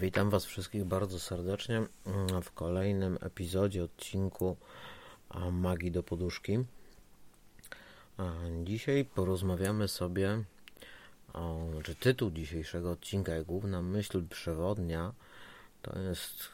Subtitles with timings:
[0.00, 1.86] Witam Was wszystkich bardzo serdecznie
[2.42, 4.56] w kolejnym epizodzie, odcinku
[5.52, 6.58] Magii do Poduszki.
[8.64, 10.44] Dzisiaj porozmawiamy sobie,
[11.32, 15.12] o, znaczy tytuł dzisiejszego odcinka i główna myśl przewodnia
[15.82, 16.52] to jest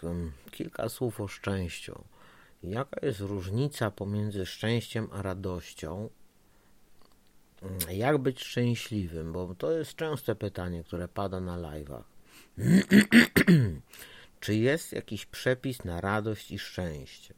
[0.50, 2.04] kilka słów o szczęściu.
[2.62, 6.10] Jaka jest różnica pomiędzy szczęściem a radością?
[7.90, 9.32] Jak być szczęśliwym?
[9.32, 12.15] Bo to jest częste pytanie, które pada na live'ach.
[14.40, 17.34] Czy jest jakiś przepis na radość i szczęście?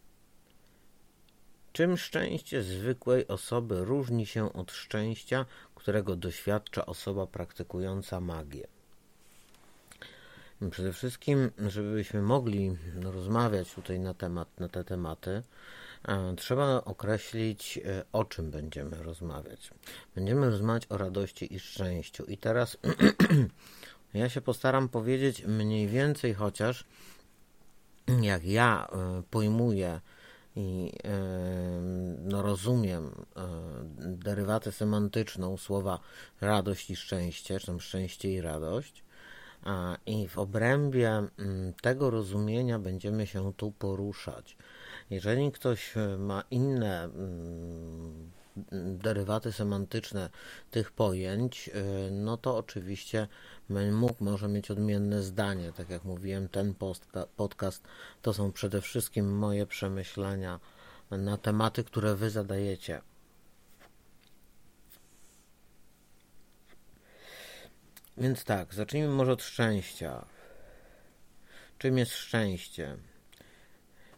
[1.73, 8.67] Czym szczęście zwykłej osoby różni się od szczęścia, którego doświadcza osoba praktykująca magię?
[10.71, 15.43] Przede wszystkim, żebyśmy mogli rozmawiać tutaj na, temat, na te tematy,
[16.09, 19.71] e, trzeba określić, e, o czym będziemy rozmawiać.
[20.15, 22.25] Będziemy rozmawiać o radości i szczęściu.
[22.25, 22.77] I teraz
[24.19, 26.85] Ja się postaram powiedzieć mniej więcej chociaż,
[28.23, 30.01] jak ja e, pojmuję
[30.57, 31.11] i e,
[32.25, 33.47] no, rozumiem e,
[33.99, 36.01] derywatę semantyczną słowa
[36.41, 39.05] radość i szczęście, czy tam szczęście i radość.
[40.07, 41.23] I w obrębie
[41.83, 44.57] tego rozumienia będziemy się tu poruszać.
[45.11, 47.09] Jeżeli ktoś ma inne
[48.73, 50.31] derywaty semantyczne
[50.71, 53.29] tych pojęć, y, no to oczywiście
[53.93, 55.73] mógł może mieć odmienne zdanie.
[55.73, 56.75] Tak jak mówiłem, ten
[57.37, 57.83] podcast
[58.23, 60.61] to są przede wszystkim moje przemyślenia
[61.11, 63.01] na tematy, które wy zadajecie.
[68.17, 70.25] Więc tak, zacznijmy może od szczęścia.
[71.79, 72.97] Czym jest szczęście?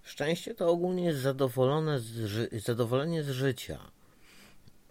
[0.02, 3.90] Szczęście to ogólnie jest zadowolone z zadowolenie z życia.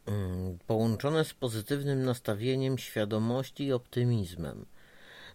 [0.09, 4.65] Mm, połączone z pozytywnym nastawieniem, świadomości i optymizmem.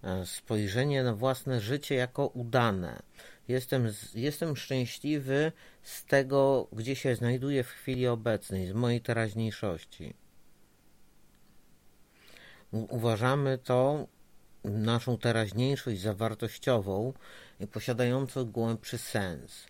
[0.03, 3.03] E, spojrzenie na własne życie jako udane.
[3.49, 10.15] Jestem, jestem szczęśliwy z tego, gdzie się znajduję w chwili obecnej, z mojej teraźniejszości.
[12.73, 14.07] Uważamy to
[14.65, 17.13] naszą teraźniejszość zawartościową
[17.61, 19.67] i posiadającą głębszy sens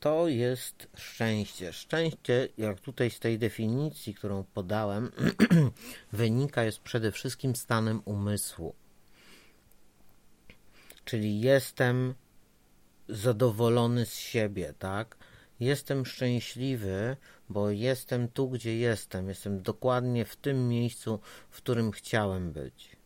[0.00, 1.72] to jest szczęście.
[1.72, 5.12] Szczęście, jak tutaj z tej definicji, którą podałem,
[6.12, 8.74] wynika, jest przede wszystkim stanem umysłu.
[11.04, 12.14] Czyli jestem
[13.08, 15.16] zadowolony z siebie, tak?
[15.60, 17.16] Jestem szczęśliwy,
[17.48, 19.28] bo jestem tu, gdzie jestem.
[19.28, 22.96] Jestem dokładnie w tym miejscu, w którym chciałem być.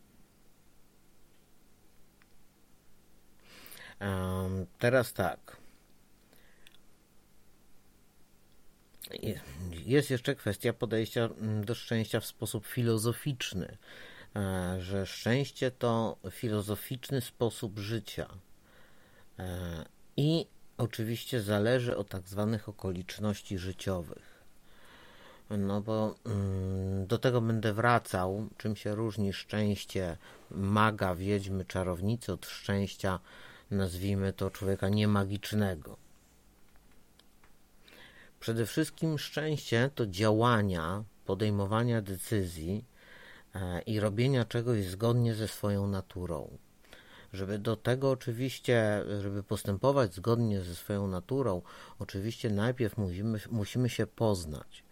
[4.01, 5.64] Um, teraz tak.
[9.85, 13.77] Jest jeszcze kwestia podejścia mm, do szczęścia w sposób filozoficzny,
[14.35, 18.27] e, że szczęście to filozoficzny sposób życia.
[19.39, 19.85] E,
[20.17, 20.45] I
[20.77, 24.35] oczywiście zależy od tak zwanych okoliczności życiowych.
[25.49, 30.17] No bo mm, do tego będę wracał, czym się różni szczęście
[30.51, 33.19] maga, wiedźmy, czarownicy od szczęścia,
[33.71, 36.04] nazwijmy to człowieka niemagicznego.
[38.45, 42.85] Przede wszystkim szczęście to działania, podejmowania decyzji
[43.55, 46.57] e, i robienia czegoś zgodnie ze swoją naturą.
[47.33, 51.61] Żeby do tego oczywiście, żeby postępować zgodnie ze swoją naturą,
[51.99, 54.83] oczywiście najpierw musimy, musimy się poznać.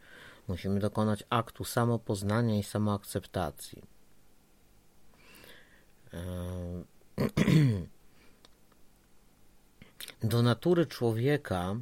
[0.47, 3.81] Musimy dokonać aktu samopoznania i samoakceptacji.
[6.13, 6.23] E,
[10.31, 11.75] do natury człowieka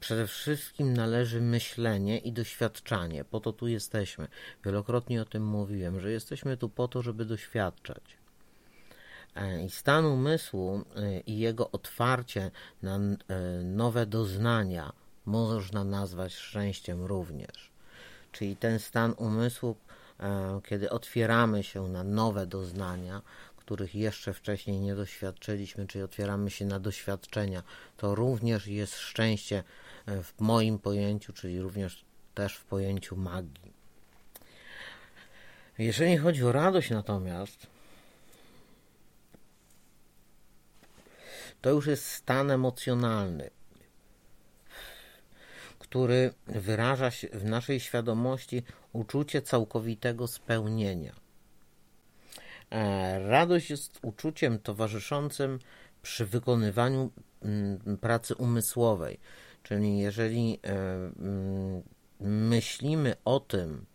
[0.00, 3.24] Przede wszystkim należy myślenie i doświadczanie.
[3.24, 4.28] Po to tu jesteśmy.
[4.64, 8.22] Wielokrotnie o tym mówiłem, że jesteśmy tu po to, żeby doświadczać.
[9.34, 12.50] E, I stan umysłu e, i jego otwarcie
[12.82, 13.00] na e,
[13.64, 14.92] nowe doznania
[15.26, 17.70] można nazwać szczęściem również.
[18.32, 19.76] Czyli ten stan umysłu,
[20.64, 23.22] kiedy otwieramy się na nowe doznania,
[23.72, 27.62] których jeszcze wcześniej nie doświadczyliśmy, czyli otwieramy się na doświadczenia,
[27.96, 29.64] to również jest szczęście
[30.06, 32.04] e, w moim pojęciu, czyli również
[32.34, 33.72] też w pojęciu magii.
[35.78, 37.66] Jeżeli chodzi o radość natomiast,
[41.60, 43.50] to już jest stan emocjonalny,
[45.78, 51.21] który wyraża się w naszej świadomości uczucie całkowitego spełnienia.
[52.72, 55.58] E, radość jest uczuciem towarzyszącym
[56.02, 57.10] przy wykonywaniu
[57.42, 59.20] mm, pracy umysłowej.
[59.62, 61.82] Czyli jeżeli e, mm,
[62.20, 63.86] myślimy o tym,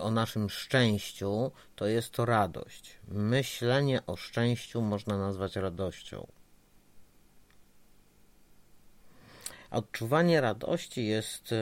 [0.00, 2.98] o naszym szczęściu, to jest to radość.
[3.08, 6.26] Myślenie o szczęściu można nazwać radością.
[9.70, 11.54] Odczuwanie radości jest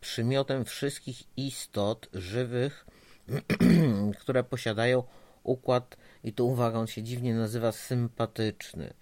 [0.00, 2.86] przymiotem wszystkich istot żywych,
[4.20, 5.02] które posiadają
[5.42, 8.94] układ, i tu uwaga, on się dziwnie nazywa sympatyczny,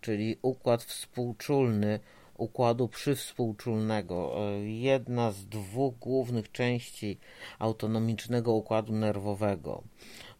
[0.00, 2.00] czyli układ współczulny
[2.42, 4.34] układu przywspółczulnego.
[4.64, 7.18] Jedna z dwóch głównych części
[7.58, 9.82] autonomicznego układu nerwowego.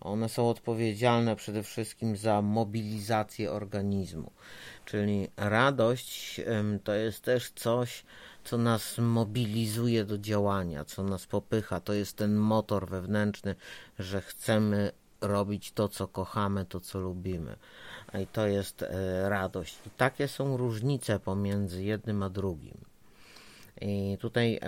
[0.00, 4.30] One są odpowiedzialne przede wszystkim za mobilizację organizmu.
[4.84, 6.40] Czyli radość
[6.84, 8.04] to jest też coś,
[8.44, 11.80] co nas mobilizuje do działania, co nas popycha.
[11.80, 13.54] To jest ten motor wewnętrzny,
[13.98, 17.56] że chcemy robić to, co kochamy, to, co lubimy.
[18.22, 19.78] I to jest e, radość.
[19.86, 22.91] I takie są różnice pomiędzy jednym a drugim.
[23.80, 24.60] I tutaj,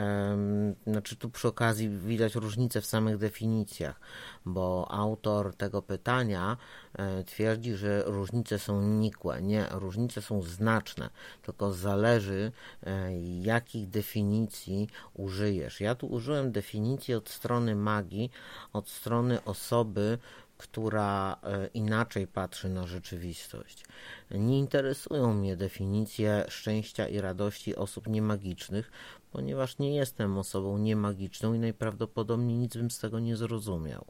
[0.87, 4.01] znaczy tu przy okazji widać różnice w samych definicjach,
[4.45, 6.57] bo autor tego pytania
[6.95, 9.43] e, twierdzi, że różnice są nikłe.
[9.43, 11.11] Nie, różnice są znaczne,
[11.43, 12.53] tylko zależy
[12.83, 15.81] e, jakich definicji użyjesz.
[15.81, 18.31] Ja tu użyłem definicji od strony magii,
[18.73, 20.19] od strony osoby,
[20.59, 23.85] która e, inaczej patrzy na rzeczywistość.
[24.31, 28.91] Nie interesują mnie definicje szczęścia i radości osób niemagicznych,
[29.33, 34.05] ponieważ nie jestem osobą niemagiczną i najprawdopodobniej nic bym z tego nie zrozumiał.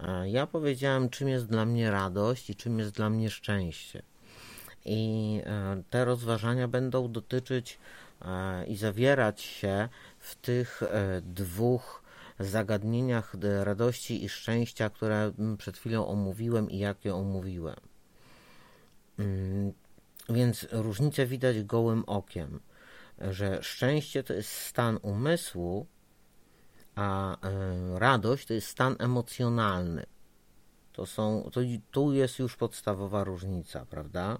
[0.00, 4.02] E, ja powiedziałem, czym jest dla mnie radość i czym jest dla mnie szczęście.
[4.84, 7.78] I e, te rozważania będą dotyczyć
[8.66, 9.88] i zawierać się
[10.18, 10.82] w tych
[11.22, 12.01] dwóch
[12.44, 17.80] zagadnieniach radości i szczęścia, które mm, przed chwilą omówiłem i jak je omówiłem.
[19.18, 19.72] Mm,
[20.28, 22.60] więc różnicę widać gołym okiem,
[23.18, 25.86] że szczęście to jest stan umysłu,
[26.94, 30.06] a e, radość to jest stan emocjonalny.
[30.92, 31.60] To są, to,
[31.90, 34.38] tu jest już podstawowa różnica, prawda?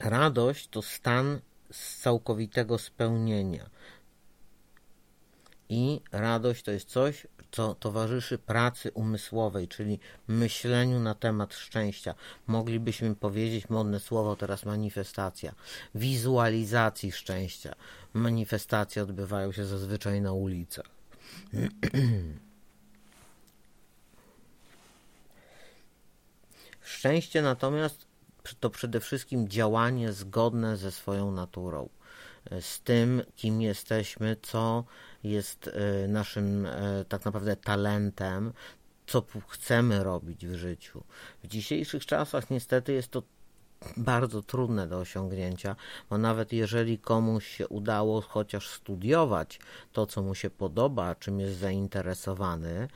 [0.00, 1.40] Radość to stan
[1.70, 3.70] z całkowitego spełnienia.
[5.68, 12.14] I radość to jest coś, co towarzyszy pracy umysłowej, czyli myśleniu na temat szczęścia.
[12.46, 15.54] Moglibyśmy powiedzieć modne słowo teraz manifestacja,
[15.94, 17.74] wizualizacji szczęścia.
[18.12, 20.86] Manifestacje odbywają się zazwyczaj na ulicach.
[26.82, 28.06] Szczęście natomiast
[28.60, 31.88] to przede wszystkim działanie zgodne ze swoją naturą,
[32.60, 34.84] z tym, kim jesteśmy, co
[35.24, 38.52] jest e, naszym e, tak naprawdę talentem,
[39.06, 41.04] co chcemy robić w życiu.
[41.44, 43.22] W dzisiejszych czasach niestety jest to
[43.96, 45.76] bardzo trudne do osiągnięcia,
[46.10, 49.60] bo nawet jeżeli komuś się udało chociaż studiować
[49.92, 52.88] to, co mu się podoba, czym jest zainteresowany,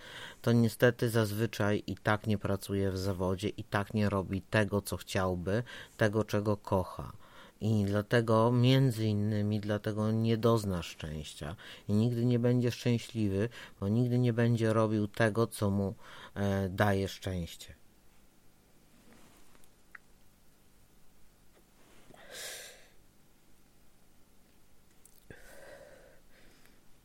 [0.43, 4.97] to niestety zazwyczaj i tak nie pracuje w zawodzie, i tak nie robi tego, co
[4.97, 5.63] chciałby,
[5.97, 7.13] tego, czego kocha.
[7.61, 11.57] I dlatego, między innymi, dlatego nie dozna szczęścia
[11.89, 13.49] i nigdy nie będzie szczęśliwy,
[13.81, 15.95] bo nigdy nie będzie robił tego, co mu
[16.35, 17.75] e, daje szczęście.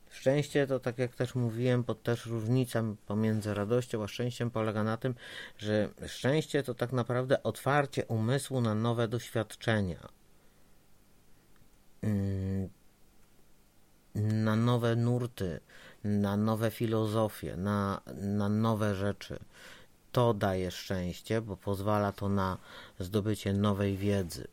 [0.10, 4.98] Szczęście to, tak jak też mówiłem, pod też różnica pomiędzy radością a szczęściem polega na
[4.98, 5.16] tym,
[5.58, 10.23] że szczęście to tak naprawdę otwarcie umysłu na nowe doświadczenia
[14.56, 15.60] na nowe nurty,
[16.04, 19.40] na nowe filozofie, na, na nowe rzeczy.
[20.12, 22.58] To daje szczęście, bo pozwala to na
[23.00, 24.48] zdobycie nowej wiedzy.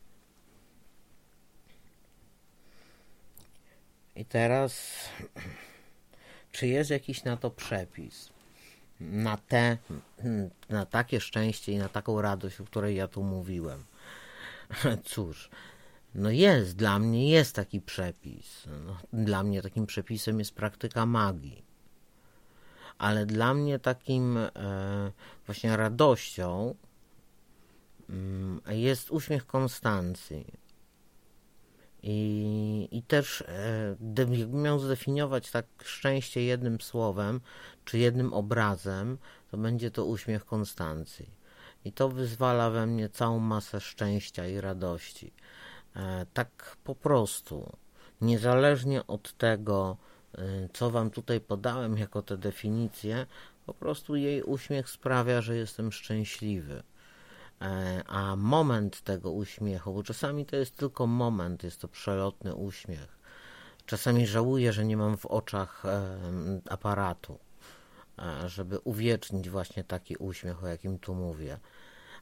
[4.15, 4.81] I teraz,
[6.51, 8.29] czy jest jakiś na to przepis?
[8.99, 9.77] Na te,
[10.69, 13.83] na takie szczęście i na taką radość, o której ja tu mówiłem.
[15.05, 15.49] Cóż,
[16.15, 18.67] no jest, dla mnie jest taki przepis.
[18.85, 21.65] No, dla mnie takim przepisem jest praktyka magii.
[22.97, 24.51] Ale dla mnie takim e,
[25.45, 26.75] właśnie radością
[28.67, 30.45] e, jest uśmiech Konstancji.
[32.03, 37.41] I, i też e, jakbym miał zdefiniować tak szczęście jednym słowem,
[37.85, 39.17] czy jednym obrazem,
[39.51, 41.29] to będzie to uśmiech Konstancji.
[41.85, 45.33] I to wyzwala we mnie całą masę szczęścia i radości.
[45.95, 47.77] E, tak po prostu,
[48.21, 49.97] niezależnie od tego,
[50.37, 50.41] e,
[50.73, 53.25] co Wam tutaj podałem jako te definicje,
[53.65, 56.83] po prostu jej uśmiech sprawia, że jestem szczęśliwy.
[57.61, 63.21] E, a moment tego uśmiechu, bo czasami to jest tylko moment, jest to przelotny uśmiech,
[63.85, 65.83] Czasami żałuję, że nie mam w oczach
[66.69, 67.39] aparatu,
[68.45, 71.59] żeby uwiecznić właśnie taki uśmiech, o jakim tu mówię.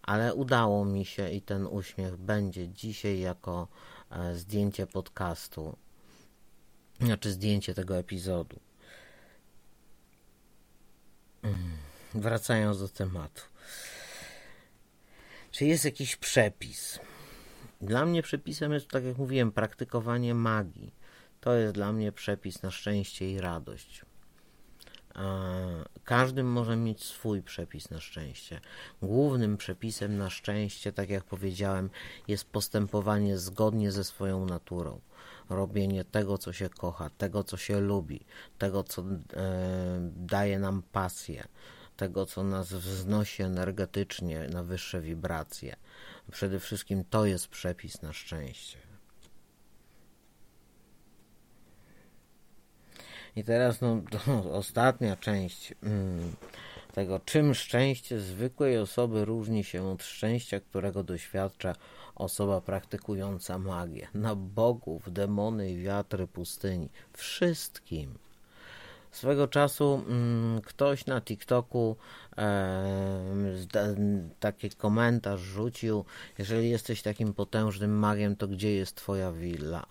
[0.01, 3.67] Ale udało mi się i ten uśmiech będzie dzisiaj jako
[4.11, 5.77] e, zdjęcie podcastu,
[7.01, 8.59] znaczy zdjęcie tego epizodu.
[11.43, 11.77] Mm,
[12.13, 13.41] wracając do tematu.
[15.51, 16.99] Czy jest jakiś przepis?
[17.81, 20.93] Dla mnie przepisem jest, tak jak mówiłem, praktykowanie magii.
[21.41, 24.05] To jest dla mnie przepis na szczęście i radość.
[26.03, 28.61] Każdy może mieć swój przepis na szczęście.
[29.01, 31.89] Głównym przepisem na szczęście, tak jak powiedziałem,
[32.27, 35.01] jest postępowanie zgodnie ze swoją naturą.
[35.49, 38.25] Robienie tego, co się kocha, tego, co się lubi,
[38.57, 39.05] tego, co e,
[40.15, 41.47] daje nam pasję,
[41.97, 45.75] tego, co nas wznosi energetycznie na wyższe wibracje.
[46.31, 48.88] Przede wszystkim to jest przepis na szczęście.
[53.39, 54.01] I teraz no,
[54.61, 56.35] ostatnia część mm,
[56.93, 61.75] tego, czym szczęście zwykłej osoby różni się od szczęścia, którego doświadcza
[62.15, 64.07] osoba praktykująca magię.
[64.13, 66.89] Na bogów, demony i wiatry pustyni.
[67.13, 68.17] Wszystkim.
[69.11, 71.95] Swego czasu mm, ktoś na TikToku
[72.37, 73.95] e,
[74.39, 76.05] taki komentarz rzucił:
[76.37, 79.85] Jeżeli jesteś takim potężnym magiem, to gdzie jest twoja willa?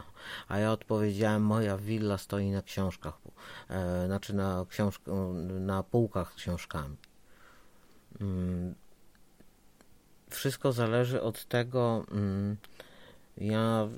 [0.49, 3.19] A ja odpowiedziałem: Moja willa stoi na książkach,
[3.71, 5.03] e, znaczy na, książk
[5.61, 6.97] na półkach z książkami.
[8.21, 8.75] Mm,
[10.31, 12.05] wszystko zależy od tego.
[12.13, 12.57] Mm,
[13.37, 13.89] ja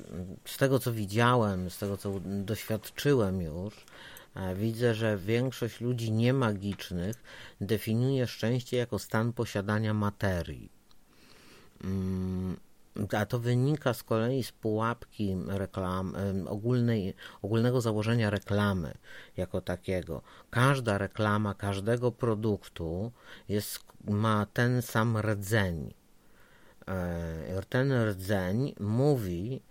[0.44, 3.84] z tego co widziałem, z tego co doświadczyłem już,
[4.54, 7.16] widzę, że większość ludzi niemagicznych
[7.60, 10.72] definiuje szczęście jako stan posiadania materii.
[11.84, 12.56] Mm,
[13.18, 16.14] a to wynika z kolei z pułapki reklam,
[16.46, 18.94] ogólnej, ogólnego założenia reklamy
[19.36, 20.22] jako takiego.
[20.50, 23.12] Każda reklama każdego produktu
[23.48, 25.94] jest, ma ten sam rdzeń.
[26.88, 29.62] E, ten rdzeń mówi,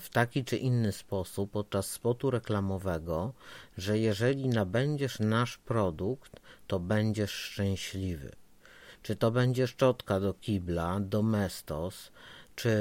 [0.00, 3.32] w taki czy inny sposób podczas spotu reklamowego,
[3.78, 8.32] że jeżeli nabędziesz nasz produkt, to będziesz szczęśliwy.
[9.02, 12.12] Czy to będzie szczotka do kibla, domestos,
[12.56, 12.74] czy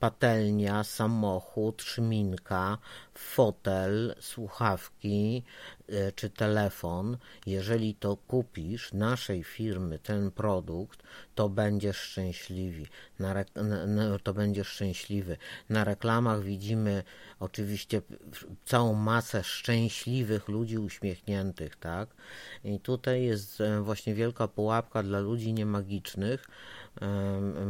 [0.00, 2.78] patelnia, samochód, szminka,
[3.14, 5.42] fotel, słuchawki
[5.88, 7.16] e, czy telefon,
[7.46, 11.02] jeżeli to kupisz naszej firmy ten produkt,
[11.34, 12.86] to będziesz szczęśliwi.
[13.18, 13.34] Na,
[14.22, 15.36] to będziesz szczęśliwy.
[15.68, 17.02] Na reklamach widzimy
[17.40, 18.02] oczywiście
[18.64, 22.08] całą masę szczęśliwych ludzi uśmiechniętych, tak?
[22.64, 26.46] I tutaj jest e, właśnie wielka pułapka dla ludzi niemagicznych,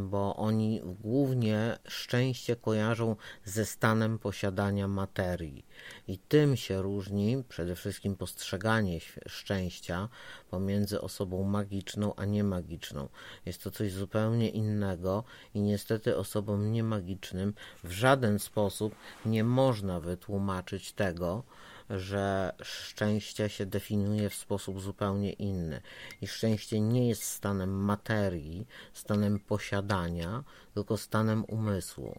[0.03, 5.67] bo oni głównie szczęście kojarzą ze stanem posiadania materii.
[6.09, 10.09] I tym się różni przede wszystkim postrzeganie szczęścia
[10.51, 13.09] pomiędzy osobą magiczną a niemagiczną.
[13.47, 17.55] Jest to coś zupełnie innego i niestety osobom niemagicznym
[17.85, 18.95] w żaden sposób
[19.27, 21.43] nie można wytłumaczyć tego,
[21.91, 25.81] że szczęście się definiuje w sposób zupełnie inny.
[26.21, 32.19] I szczęście nie jest stanem materii, stanem posiadania, tylko stanem umysłu.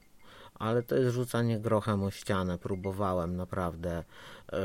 [0.59, 2.57] Ale to jest rzucanie grochem o ścianę.
[2.57, 4.03] Próbowałem naprawdę.
[4.53, 4.57] E,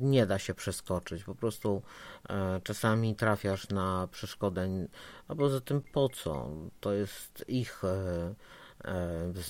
[0.00, 1.24] nie da się przeskoczyć.
[1.24, 1.82] Po prostu
[2.28, 4.68] e, czasami trafiasz na przeszkodę.
[5.28, 6.50] A poza tym po co?
[6.80, 8.34] To jest ich, e,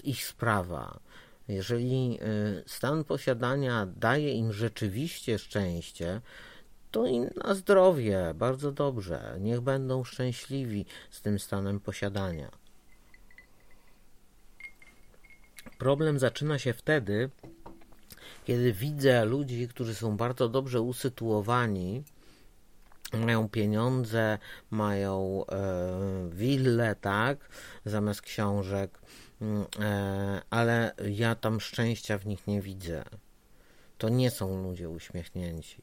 [0.05, 1.01] ich sprawa
[1.51, 6.21] jeżeli y, stan posiadania daje im rzeczywiście szczęście,
[6.91, 9.37] to i na zdrowie, bardzo dobrze.
[9.41, 12.51] Niech będą szczęśliwi z tym stanem posiadania.
[15.79, 17.31] Problem zaczyna się wtedy,
[18.45, 22.05] kiedy widzę ludzi, którzy są bardzo dobrze usytuowani,
[23.13, 24.39] mają pieniądze,
[24.71, 27.49] mają e, willę, tak,
[27.85, 28.99] zamiast książek,
[30.51, 33.05] ale ja tam szczęścia w nich nie widzę.
[33.99, 35.83] To nie są ludzie uśmiechnięci.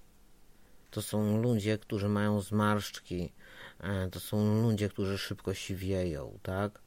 [0.92, 3.34] To są ludzie, którzy mają zmarszczki.
[3.80, 6.82] E, to są ludzie, którzy szybko siwieją, tak?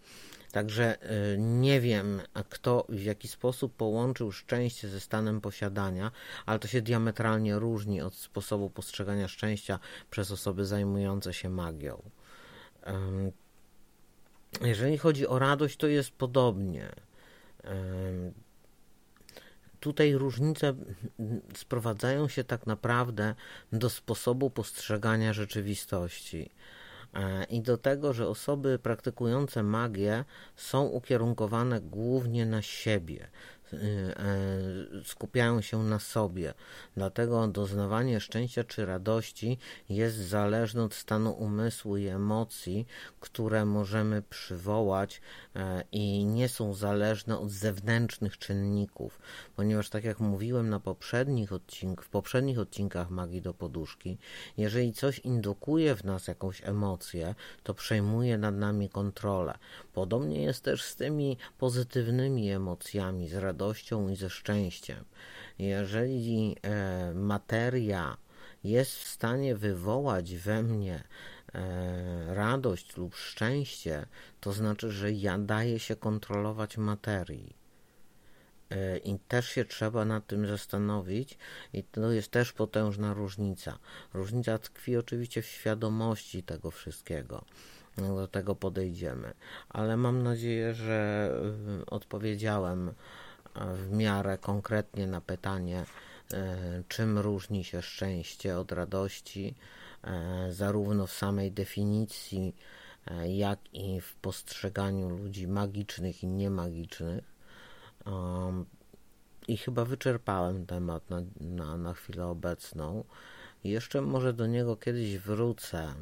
[0.52, 6.10] Także e, nie wiem, kto w jaki sposób połączył szczęście ze stanem posiadania,
[6.46, 9.78] ale to się diametralnie różni od sposobu postrzegania szczęścia
[10.10, 12.02] przez osoby zajmujące się magią.
[14.60, 16.88] Jeżeli chodzi o radość, to jest podobnie.
[19.80, 20.74] Tutaj różnice
[21.54, 23.34] sprowadzają się tak naprawdę
[23.72, 26.50] do sposobu postrzegania rzeczywistości
[27.14, 30.24] e, i do tego, że osoby praktykujące magię
[30.56, 33.28] są ukierunkowane głównie na siebie.
[35.04, 36.54] Skupiają się na sobie.
[36.96, 39.58] Dlatego doznawanie szczęścia czy radości
[39.88, 42.86] jest zależne od stanu umysłu i emocji,
[43.20, 45.20] które możemy przywołać
[45.92, 49.20] i nie są zależne od zewnętrznych czynników,
[49.56, 54.18] ponieważ tak jak mówiłem na poprzednich odcinkach, w poprzednich odcinkach Magii do Poduszki,
[54.56, 59.58] jeżeli coś indukuje w nas jakąś emocję, to przejmuje nad nami kontrolę.
[59.92, 65.04] Podobnie jest też z tymi pozytywnymi emocjami, z radością i ze szczęściem.
[65.58, 68.16] Jeżeli e, materia
[68.64, 71.02] jest w stanie wywołać we mnie e,
[72.26, 74.06] radość lub szczęście,
[74.40, 77.60] to znaczy, że ja daję się kontrolować materii.
[78.70, 81.38] E, I też się trzeba nad tym zastanowić,
[81.72, 83.78] i to jest też potężna różnica.
[84.14, 87.44] Różnica tkwi oczywiście w świadomości tego wszystkiego.
[87.96, 89.34] Do tego podejdziemy,
[89.68, 91.30] ale mam nadzieję, że
[91.82, 95.84] e, odpowiedziałem e, w miarę konkretnie na pytanie,
[96.88, 99.54] czym różni się szczęście od radości,
[100.50, 102.56] zarówno w samej definicji,
[103.28, 107.24] jak i w postrzeganiu ludzi magicznych i niemagicznych.
[108.06, 108.66] Um,
[109.48, 113.04] I chyba wyczerpałem temat na, na, na chwilę obecną.
[113.64, 115.94] Jeszcze może do niego kiedyś wrócę,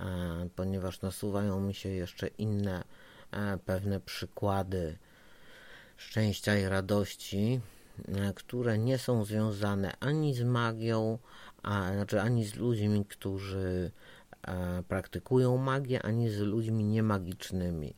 [0.00, 2.84] e, ponieważ nasuwają mi się jeszcze inne
[3.30, 4.98] e, pewne przykłady
[5.96, 7.77] szczęścia i radości, e,
[8.34, 11.18] które nie są związane ani z magią,
[11.62, 13.90] a, znaczy ani z ludźmi, którzy
[14.42, 17.94] e, praktykują magię, ani z ludźmi niemagicznymi.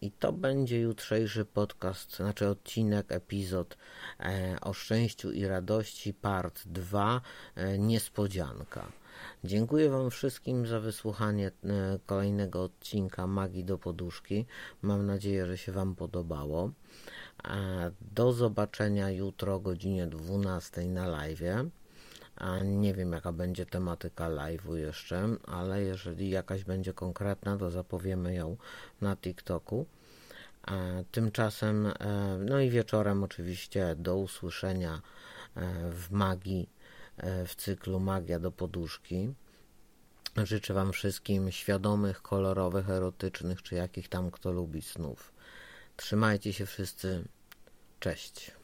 [0.00, 3.76] I to będzie jutrzejszy podcast, znaczy odcinek, epizod
[4.20, 7.20] e, o szczęściu i radości, part 2,
[7.54, 9.01] e, niespodzianka.
[9.44, 14.46] Dziękuję Wam wszystkim za wysłuchanie e, kolejnego odcinka Magii do Poduszki.
[14.82, 16.70] Mam nadzieję, że się Wam podobało.
[17.44, 21.42] E, do zobaczenia jutro o godzinie 12 na live.
[22.64, 28.56] Nie wiem, jaka będzie tematyka live'u jeszcze, ale jeżeli jakaś będzie konkretna, to zapowiemy ją
[29.00, 29.86] na TikToku.
[31.12, 31.92] Tymczasem, e,
[32.38, 34.94] no i wieczorem oczywiście do usłyszenia
[35.54, 36.81] e, w magii, e,
[37.22, 39.34] w cyklu Magia do Poduszki.
[40.36, 45.32] Życzę Wam wszystkim świadomych, kolorowych, erotycznych, czy jakich tam kto lubi snów.
[45.96, 47.24] Trzymajcie się wszyscy.
[48.00, 48.61] Cześć.